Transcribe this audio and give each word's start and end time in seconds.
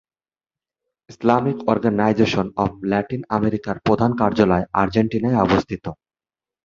Islamic 1.09 1.57
Organization 1.67 2.47
of 2.55 2.71
Latin 2.83 3.21
আমেরিকার 3.37 3.75
প্রধান 3.79 4.11
কার্যালয় 4.21 4.65
আর্জেন্টিনায় 4.73 5.41
অবস্থিত। 5.41 5.85